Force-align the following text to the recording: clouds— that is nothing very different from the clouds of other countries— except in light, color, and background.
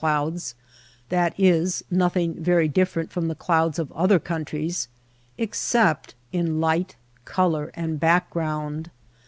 clouds— 0.01 0.55
that 1.09 1.31
is 1.39 1.83
nothing 1.91 2.33
very 2.33 2.67
different 2.67 3.11
from 3.11 3.27
the 3.27 3.35
clouds 3.35 3.77
of 3.77 3.91
other 3.91 4.17
countries— 4.17 4.87
except 5.47 6.15
in 6.31 6.59
light, 6.59 6.95
color, 7.23 7.69
and 7.75 7.99
background. 7.99 8.89